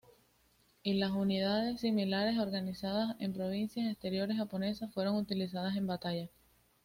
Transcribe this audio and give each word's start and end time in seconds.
Y 0.81 0.95
las 0.95 1.11
unidades 1.11 1.81
similares 1.81 2.39
organizadas 2.39 3.15
en 3.19 3.33
provincias 3.33 3.85
exteriores 3.91 4.35
japonesas 4.35 4.91
fueron 4.95 5.15
utilizadas 5.15 5.75
en 5.77 5.85
batalla. 5.85 6.27